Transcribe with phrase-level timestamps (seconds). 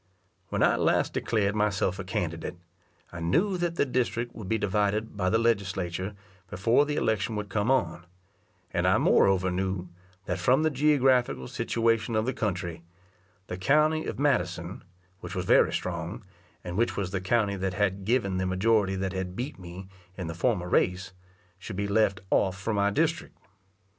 [0.47, 2.57] When I last declared myself a candidate,
[3.13, 6.15] I knew that the district would be divided by the Legislature
[6.49, 8.07] before the election would come on;
[8.71, 9.89] and I moreover knew,
[10.25, 12.81] that from the geographical situation of the country,
[13.45, 14.83] the county of Madison,
[15.19, 16.25] which was very strong,
[16.63, 19.87] and which was the county that had given the majority that had beat me
[20.17, 21.11] in the former race,
[21.59, 23.37] should be left off from my district.